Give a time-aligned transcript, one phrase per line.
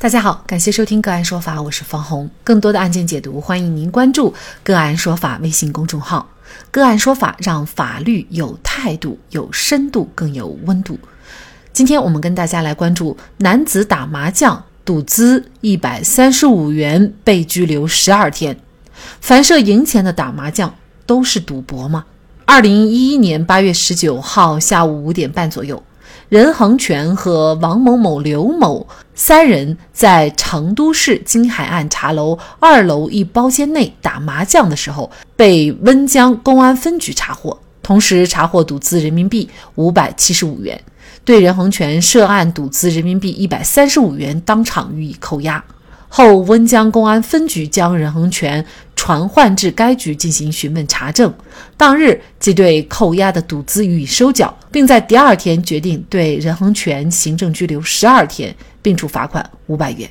[0.00, 2.30] 大家好，感谢收听个案说法，我是方红。
[2.44, 4.32] 更多的案件解读，欢迎您关注
[4.62, 6.30] 个案说法微信公众号。
[6.70, 10.96] 个案说法让法律有态度、有深度、更有温度。
[11.72, 18.56] 今天我们跟大家来关注男子打麻将赌资一百三十五元被拘留十二天。
[19.20, 20.72] 凡涉赢钱的打麻将
[21.06, 22.04] 都是赌博吗？
[22.44, 25.82] 二零一一年八月十九号下午五点半左右。
[26.28, 40.78] 任恒全和王某某、刘某三人在成都市金海岸茶楼二楼一包间内打麻将的时候，被温江公安分局查获，同时查获赌资人民币五百七十五元，
[41.24, 45.64] 对任恒全涉案赌资人民币一百三十五元当场予以扣押。
[46.08, 48.64] 后，温江公安分局将任恒全
[48.96, 51.32] 传唤至该局进行询问查证，
[51.76, 60.08] 当日即对扣押的赌资予以收缴，并在第二天决定对任恒全行政拘留十二天，并处罚款五百元。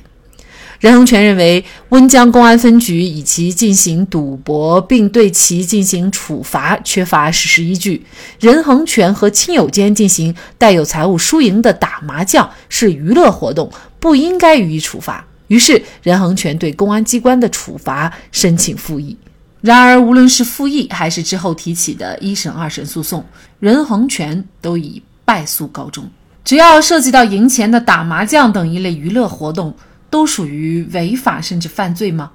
[0.80, 8.06] 任恒全认为，温江公安分局以其进行赌博并对其进行处罚缺乏事实依据。
[8.38, 15.26] 任恒全和亲友间进行带有财务输赢的打麻将是娱乐活动，不应该予以处罚。
[15.48, 19.16] 于是，任恒权对公安机关的处罚申请复议。
[19.60, 23.24] 然而，无论是复议还是之后提起的一审、二审诉讼，
[23.58, 26.08] 任恒权都以败诉告终。
[26.44, 29.74] 只要涉及到赢钱的打麻将等一类娱乐活动，
[30.08, 32.30] 都属于违法甚至犯罪吗？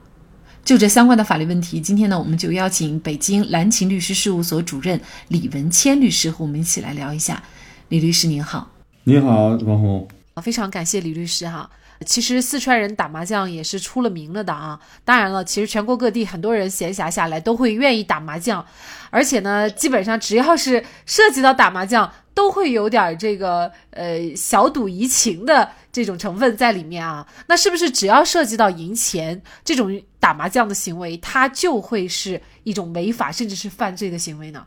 [0.66, 7.42] 就这相关的法律问题，今天呢，我们就邀请北京蓝勤律师事务所主任李文谦律师和我们一起来聊一下。
[7.90, 8.70] 李律师您好，
[9.04, 10.08] 你好，王红，
[10.42, 11.70] 非常感谢李律师哈。
[12.04, 14.80] 其实四川人打麻将也是出了名了的啊！
[15.06, 18.66] 当然了，其实全国各地很多人闲暇下来都会愿意打麻将，
[19.10, 27.26] 而且呢，基本上只要是涉及到打麻将，都会有点这个呃小赌怡情的这种成分在里面啊。
[27.48, 34.66] 那是不是只要涉及到赢钱这种打麻将的行为，它就会是一种违法甚至是犯罪的行为呢？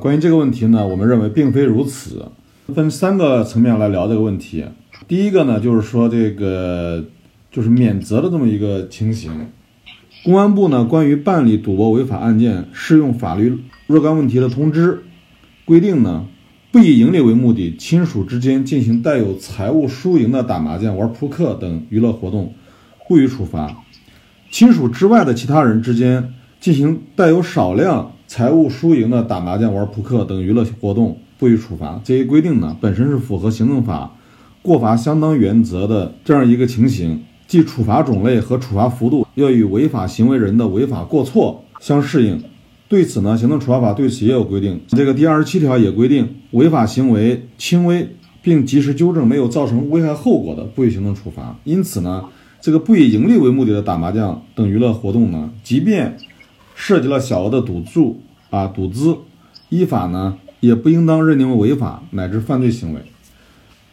[0.00, 2.30] 关于这个问题呢，我们认为并非如此，
[2.74, 4.64] 分三个层面来聊这个问题。
[5.06, 7.04] 第一个呢，就是说这个
[7.50, 9.48] 就是免责的这么一个情形。
[10.24, 15.02] 公安部呢关于办理赌博违法案件适用法律若干问题的通知
[15.66, 16.26] 规定呢，
[16.72, 22.54] 不以盈利为目的，亲属之间进行带有财务输赢的打麻将、玩扑克等娱乐活动，
[23.06, 23.82] 不予处罚；
[24.50, 32.00] 亲属之外的其他人之间进行带有少量财务输赢的打麻将、玩扑克等娱乐活动，不予处罚。
[32.02, 34.16] 这一规定呢，本身是符合行政法。
[34.64, 42.42] 过罚相当原则的这样一个情形，即处罚种类和处罚幅度要与违法行为人的违法过错相适应。
[42.88, 44.80] 对此呢，行政处罚法对此也有规定。
[44.88, 48.08] 这个第二十七条也规定，违法行为轻微
[48.40, 51.58] 并及时纠正，没有造成危害后果的，不予行政处罚。
[51.64, 52.24] 因此呢，
[52.62, 56.16] 这个不以盈利为目的的打麻将等娱乐活动呢，即便
[56.74, 59.14] 涉及了小额的赌注啊赌资，
[59.68, 63.02] 依法呢也不应当认定为违法乃至犯罪行为。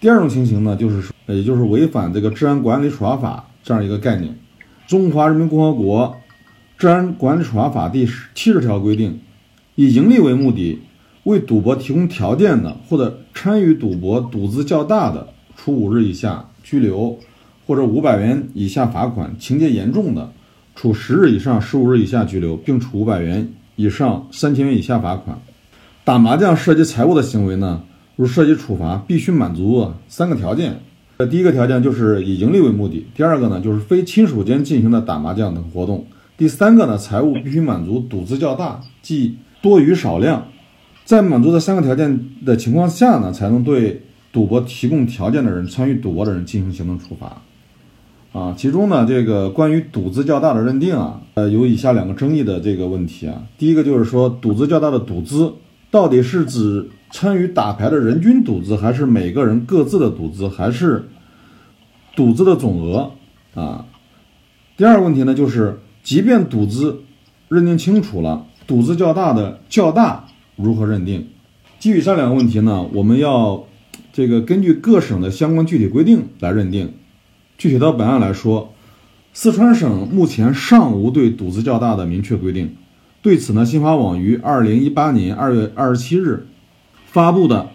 [0.02, 4.36] 第二种情形呢，就是说，也就是违反这个治安管理处罚法这样一个概念。
[4.88, 6.18] 中华人民共和国
[6.76, 8.04] 治安管理处罚法第
[8.34, 9.20] 七十条规定，
[9.76, 10.80] 以盈利为目的
[11.26, 17.20] 为赌博提供条件的，或者参与赌博赌资较大的，处五日以下拘留
[17.68, 20.32] 或者五百元以下罚款；情节严重的，
[20.76, 25.40] 处十日以上十五日以下拘留，并处五百元以上三千元以下罚款。
[26.04, 27.84] 打麻将涉及财物的行为呢？
[28.22, 30.80] 如涉及处罚，必须满足三个条件。
[31.18, 36.06] 呃，第一个条件就是以盈利为目的；第二个呢，就是非亲属间进行的打麻将等活动；
[36.38, 40.46] 第三个呢，财物必须满足赌资较大，即多于少量。
[41.04, 47.42] 在满足这三个条件的情况下呢，才能对赌博提供条件的人、参与赌博的人进行行政处罚。
[48.40, 53.42] 啊，其中呢，这个关于赌资较大的认定啊，呃，有以下两个争议的这个问题啊。
[53.58, 55.54] 第一个就是说，赌资较大的赌资
[55.90, 56.88] 到底是指？
[57.12, 61.10] 参与打牌的人均赌资，还是每个人各自的赌资，还是
[62.16, 63.12] 赌资的总额
[63.54, 63.86] 啊？
[64.78, 67.02] 第二个问题呢，就是即便赌资
[67.50, 71.28] 认定清楚了，赌资较大的较大如何认定？
[71.80, 73.66] 基于上两个问题呢，我们要
[74.14, 76.94] 这个根据各省的相关具体规定来认定。
[77.58, 78.74] 具体到本案来说，
[79.34, 82.76] 四川省目前尚无对赌资较大的明确规定。
[83.22, 86.48] 对此呢，新华网于二零一八年二月二十七日。
[87.12, 87.68] 发布的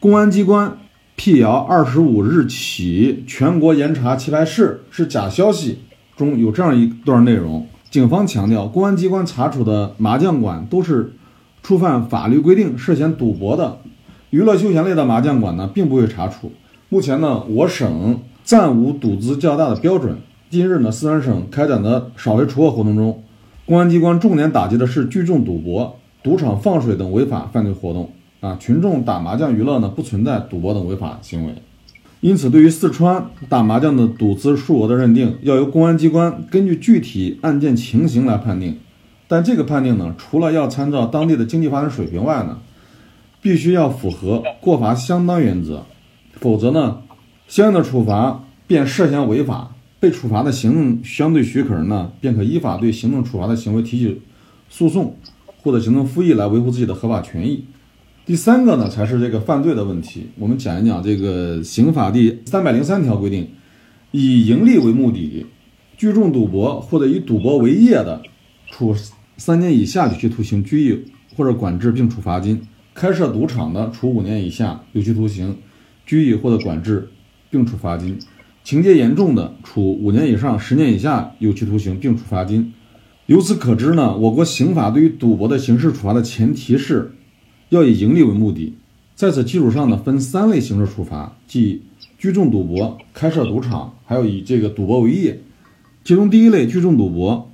[0.00, 0.78] 公安机关
[1.14, 5.80] 辟谣二十五日起全国严查棋牌室是假消息
[6.16, 7.66] 中有这样一段内容。
[7.90, 11.12] 警方强调，公安机关查处的麻将馆都是
[11.62, 13.76] 触犯法律规定、涉嫌赌博的
[14.30, 16.52] 娱乐休闲类的麻将馆呢，并不会查处。
[16.88, 20.16] 目前呢，我省暂无赌资较大的标准。
[20.48, 23.22] 近日呢，四川省开展的扫黑除恶活动中，
[23.66, 28.10] 公安机关重点打击的是聚众赌博、赌场放水等违法犯罪活动。
[28.40, 31.54] 啊，群众打麻将娱乐呢，不存在赌博等违法行为。
[32.20, 38.78] 因此，对于四川打麻将的赌资数额的认定，要由公安机关根据具体案件情形来判定。
[39.28, 42.58] 但这个判定呢，除了要参照当地的经济发展水平外呢，
[43.40, 45.84] 必须要符合过罚相当原则，
[46.32, 46.98] 否则呢，
[47.46, 54.20] 相应的处罚便涉嫌违法，被处罚的行政相对许可人呢，便可依法对行政处罚的行为提起
[54.68, 55.16] 诉讼
[55.62, 57.64] 或者行政复议来维护自己的合法权益。
[58.28, 60.26] 第三个呢，才是这个犯罪的问题。
[60.38, 63.48] 我们讲一讲这个刑法第三百零三条规定，
[64.10, 65.46] 以盈利为目的
[65.96, 68.20] 聚众赌博或者以赌博为业的，
[68.70, 68.94] 处
[69.38, 71.06] 三年以下有期徒刑、拘役
[71.38, 72.60] 或者管制，并处罚金。
[72.92, 75.56] 开设赌场的，处五年以下有期徒刑、
[76.04, 77.08] 拘役或者管制，
[77.48, 78.18] 并处罚金；
[78.62, 82.74] 情节严重的，处五年以上十年以下有期徒刑，并处罚金。
[83.24, 87.12] 由此可知呢，我国刑法对于赌博的刑事处罚的前提是
[87.68, 88.74] 要以盈利为目的。
[89.14, 91.82] 在此基础上呢，分三类刑事处罚，即
[92.18, 95.40] 聚众赌博、开设赌场，还有以这个赌博为业。
[96.04, 97.50] 其中第一类聚众赌博，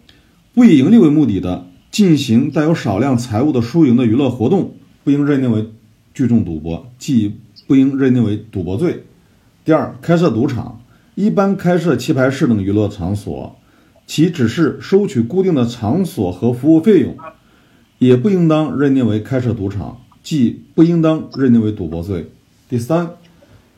[0.52, 4.75] 不以盈利为目的的，进行带有少量财物的输赢的娱乐活动。
[5.02, 5.69] 不应认定为
[6.14, 7.34] 聚众赌博，即
[7.67, 9.05] 不应认定为赌博罪。
[9.64, 10.81] 第二，开设赌场，
[11.14, 13.56] 一般开设棋牌室等娱乐场所，
[14.06, 17.17] 其只是收取固定的场所和服务费用，
[17.99, 22.32] 也不应当认定为开设赌场，即不应当认定为赌博罪。
[22.69, 23.11] 第三，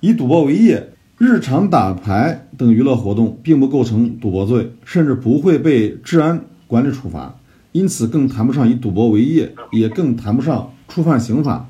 [0.00, 7.38] 以赌博为业，日常打牌等娱乐活动并不构成赌博罪，甚至不会被治安管理处罚，
[7.72, 10.72] 因此更谈不上以赌博为业，也更谈不上。
[10.88, 11.68] 触犯刑法，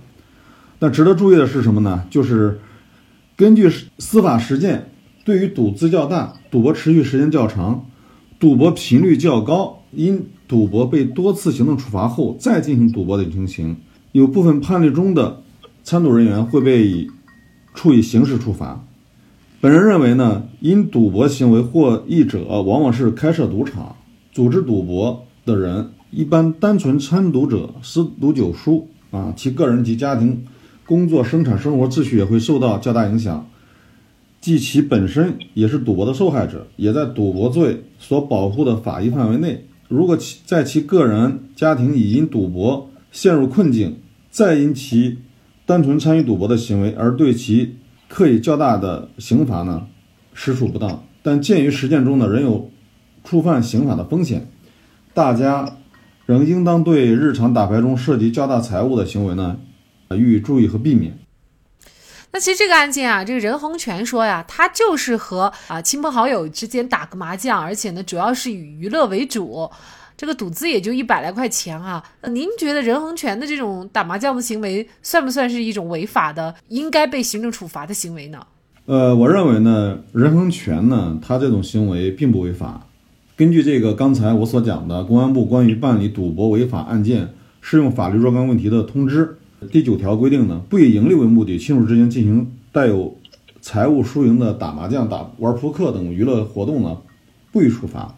[0.78, 2.06] 那值得注意的是什么呢？
[2.10, 2.60] 就是
[3.34, 4.90] 根据司法实践，
[5.24, 7.86] 对于赌资较大、赌博持续时间较长、
[8.38, 13.78] 赌博频率较高，因赌博被多次行政处罚后再进行赌博的情形，
[14.16, 15.42] 有部分判例中的
[15.84, 17.10] 参赌人员会被以
[17.74, 18.82] 处以刑事处罚。
[19.60, 23.94] 本人认为呢，因赌博行为获益者往往是开设赌场、
[24.32, 28.88] 组织赌博的人，一般单纯参赌者十赌九输。
[29.10, 30.46] 啊，其个人及家庭、
[30.86, 33.46] 工作、生产生活秩序也会受到较大影响，
[34.40, 39.66] 即其本身也是赌博的受害者，也在赌博罪所保护的法益范围内。
[39.88, 43.96] 如果其在其个人、家庭已因赌博陷入困境，
[44.36, 45.20] 再因其
[45.64, 49.86] 单纯参与赌博的行为而对其刻以较大的刑罚呢，
[50.34, 51.02] 实属不当。
[51.22, 52.70] 但鉴于实践中呢仍有
[53.24, 54.46] 触犯刑法的风险，
[55.14, 55.78] 大家。
[56.26, 59.58] 仍应当对日常打牌中涉及较大财物的行为呢，
[60.10, 61.16] 予以注意和避免。
[62.32, 69.70] 那其实这个案件啊，这个任恒全说呀，他就是和啊亲朋好友之间打个麻将，而且呢，主要是以娱乐为主，
[70.16, 72.02] 这个赌资也就一百来块钱啊。
[72.30, 78.46] 您觉得任恒权的这种打麻将的行为，算不算是一种违法的、应该被行政处罚的行为呢？
[78.86, 82.86] 呃，我认为呢，任恒权呢，他这种行为并不违法。
[83.36, 89.36] 根据这个刚才我所讲的公安部关于办理赌博违法案件适用法律若干问题的通知
[89.70, 93.18] 第九条规定呢，不以盈利为目的，亲属之间进行带有
[93.60, 96.98] 财务输赢的打麻将、打玩扑克等娱乐活动呢，
[97.50, 98.16] 不予处罚；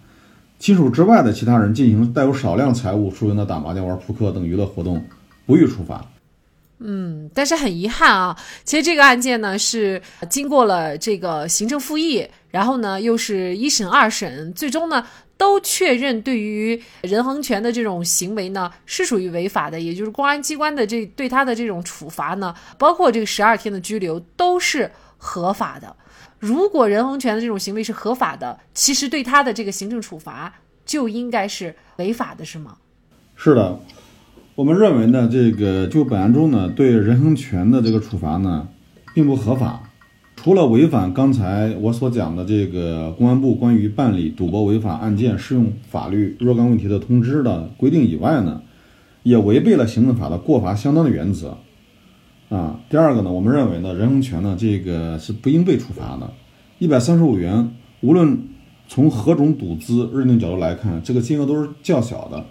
[0.58, 5.04] 亲属之外的其他人进行带有少量财物输赢的打麻将、玩扑克等娱乐活动，
[5.46, 6.04] 不予处罚。
[6.80, 15.04] 嗯，但是很遗憾啊，其实这个案件呢是经过了这个行政复议，然后呢又是一审二审，最终呢
[15.36, 25.96] 都确认对于任恒权的这种行为呢是属于违法的，也就是公安机关的这对他的这种处罚呢，包括这个十二天的拘留都是合法的。
[26.38, 30.54] 如果任恒权的这种行为是合法的，其实对他的这个行政处罚
[30.84, 32.76] 就应该是违法的，是吗？
[33.34, 33.80] 是的。
[34.54, 38.68] 我们认为呢，这个就本案中呢，对任恒权的这个处罚呢，
[39.14, 39.82] 并不合法。
[40.36, 48.62] 除了违反刚才我所讲的这个公安部关于办理赌博违法案件适用法律若干问题的通知的规定以外呢，
[49.24, 51.58] 也违背了行政法的过罚相当的原则。
[52.48, 56.32] 啊，第二个呢，我们认为呢，任洪权呢，这个是不应被处罚的。
[56.78, 58.38] 一百三十五元，无论
[58.88, 62.46] 从何种赌资认定角度来看，这个金额都是较小的。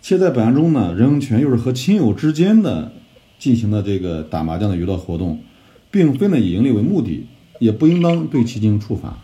[0.00, 2.90] 且在本案中呢，任洪权又是和亲友之间的
[3.38, 5.38] 进行的这个打麻将的娱乐活动，
[5.90, 7.26] 并非呢以盈利为目的，
[7.60, 9.18] 也不应当对其进行处罚。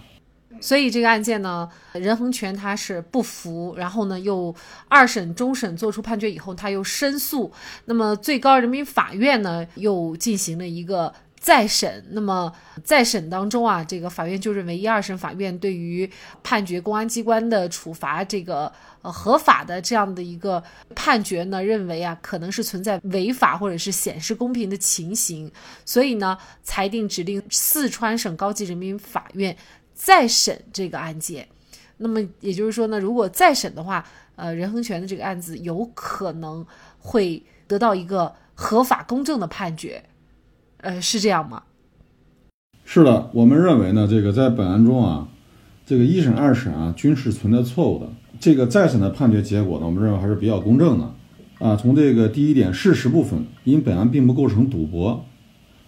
[0.65, 4.55] 所以这个案件呢，任恒权他是不服，然后呢又
[4.89, 7.53] 二审、终审作出判决以后，他又申诉，
[7.85, 12.51] 那么最高人民法院呢又进行了一个再审，那么
[12.83, 16.11] 再审当中啊，这个法院就认为一二审法院对于
[16.43, 25.53] 判决公安机关的处罚这个呃合法的这样的一个判决呢，认为啊可能是存在违法或者是显示公平的情形，
[25.85, 29.55] 所以呢裁定指令四川省高级人民法院
[29.95, 31.49] 再审这个案件。
[31.97, 34.05] 那么也就是说呢，如果再审的话，
[34.37, 36.67] 呃，任恒权的这个案子有可能
[36.99, 40.03] 会得到一个合法公正的判决。
[40.79, 41.63] 呃，是这样吗？
[42.85, 45.29] 是的，我们认为呢，这个在本案中啊，
[45.87, 48.13] 这个一审、二审啊均是存在错误的。
[48.41, 51.15] 这个再审的判决结果呢，我们认为还是比较公正的。
[51.61, 55.25] 啊，从这个第一点事实部分，因本案并不构成赌博，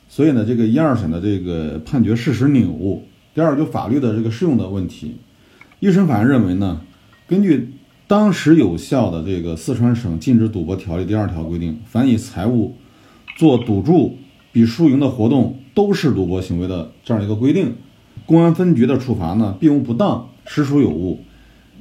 [0.08, 3.02] 所以呢，这个一二审的这个判决事实扭误。
[3.36, 5.16] 第二，就法律的这个适用的问题，
[5.78, 6.80] 一审法院认为呢，
[7.28, 7.74] 根据
[8.06, 12.74] 当时有效的这个四川省禁止赌博条例第二条规定，凡以财物
[13.36, 14.16] 做赌注。
[14.52, 17.74] 比输赢的活动都是赌博行为的这样一个规定，
[18.24, 21.20] 公安分局的处罚呢并无不当，实属有误。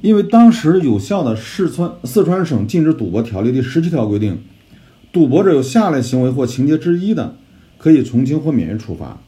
[0.02, 4.40] 因为当时有效的四川四川省禁止赌博条例第十七条规定，
[5.10, 7.36] 赌博者有下列行为或情节之一的，
[7.78, 9.22] 可以从轻或免于处罚；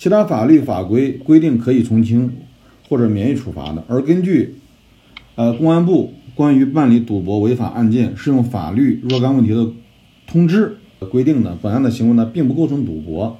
[0.00, 2.32] 其他法律法规规定可以从轻
[2.88, 3.84] 或者免于处罚的。
[3.86, 4.54] 而根据
[5.34, 9.70] 呃公安部关于办理赌博违法案件适用法律若干问题的
[10.26, 10.78] 通知。
[11.10, 13.38] 规定呢，本案的行为呢并不构成赌博，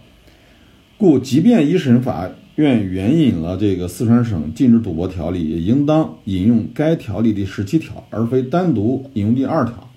[0.99, 9.89] 故即便一审法院援引了这个四川省禁止赌博条例，也应当引用该条例第十七条，而非单独引用第二条。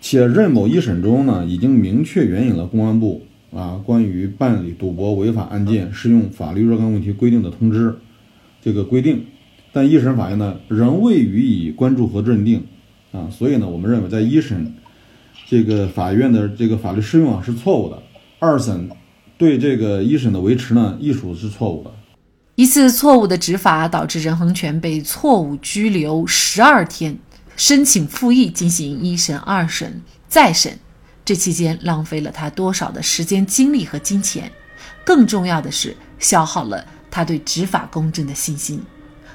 [0.00, 3.22] 且任某一审中呢，已经明确援引了公安部
[3.54, 7.96] 啊关于办理赌博违法案件适用法律若干问题规定的通知
[8.62, 9.26] 这个规定，
[9.72, 12.64] 但一审法院呢仍未予以关注和认定
[13.12, 14.74] 啊，所以呢，我们认为在一审。
[15.48, 18.02] 这个法院的这个法律适用啊是错误的，
[18.40, 18.90] 二审
[19.38, 21.92] 对这个一审的维持呢亦属是错误的。
[22.56, 27.16] 一次错误的执法导致任恒权被错误拘留十二天，
[27.56, 30.76] 申请复议进行一审、二审、再审，
[31.26, 34.50] 这期间浪费了他多少的时间、精力和金钱？
[35.04, 38.80] 更重要的是，消耗了他对执法公正的信心，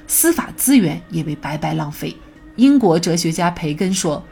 [0.08, 2.16] 司法资源也被白白浪费。
[2.56, 4.24] 英国哲学家培根说。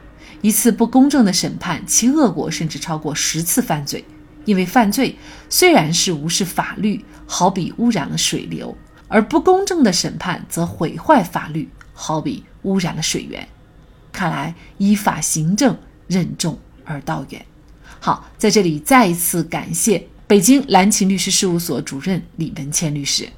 [0.42, 4.02] 一次不公正的审判，其恶果甚至超过十次犯罪。
[4.46, 5.14] 因为犯罪
[5.50, 8.74] 虽然是无视法律，好比污染了水流；
[9.08, 13.46] 而不公正的审判则毁坏法律，好比污染了水源。
[14.12, 15.76] 看来依法行政，
[16.06, 17.44] 任重而道远。
[18.00, 23.28] 好，在这里再一次感谢北京蓝琴律师事务所主任李文谦律师。